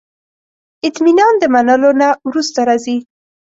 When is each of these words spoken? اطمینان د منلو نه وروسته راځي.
اطمینان 0.87 1.33
د 1.39 1.43
منلو 1.53 1.91
نه 2.01 2.07
وروسته 2.27 2.59
راځي. 2.67 2.97